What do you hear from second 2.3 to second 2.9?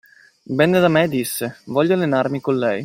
con lei".